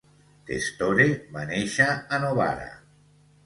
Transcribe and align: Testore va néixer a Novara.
Testore 0.51 1.05
va 1.37 1.45
néixer 1.53 1.93
a 2.19 2.23
Novara. 2.27 2.69